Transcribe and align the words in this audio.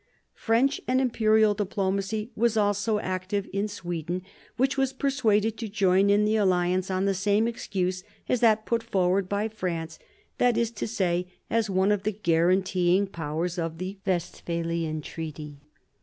French 0.33 0.81
and 0.87 0.99
Imperial 0.99 1.53
diplomacy 1.53 2.31
was 2.35 2.57
also 2.57 2.97
active 2.97 3.47
in 3.53 3.67
Sweden, 3.67 4.23
which 4.57 4.75
was 4.75 4.93
persuaded 4.93 5.57
to 5.59 5.69
join 5.69 6.09
in 6.09 6.25
the' 6.25 6.37
alliance 6.37 6.89
on 6.89 7.05
the 7.05 7.13
same 7.13 7.47
excuse 7.47 8.03
as 8.27 8.39
that 8.39 8.65
put 8.65 8.81
forward 8.81 9.29
by 9.29 9.47
France, 9.47 9.99
that 10.39 10.57
is 10.57 10.71
to 10.71 10.87
say, 10.87 11.27
as 11.51 11.69
one 11.69 11.91
of 11.91 12.01
the 12.01 12.13
guaranteeing 12.13 13.05
Powers 13.05 13.59
of 13.59 13.77
the 13.77 13.99
West 14.03 14.41
phalian 14.43 15.03
Treaty. 15.03 15.59